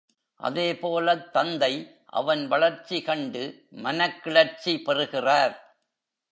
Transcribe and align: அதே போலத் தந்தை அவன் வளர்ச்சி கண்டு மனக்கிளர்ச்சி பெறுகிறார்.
அதே 0.39 0.73
போலத் 0.73 1.33
தந்தை 1.33 1.73
அவன் 2.05 2.47
வளர்ச்சி 2.47 3.01
கண்டு 3.01 3.43
மனக்கிளர்ச்சி 3.83 4.83
பெறுகிறார். 4.83 5.55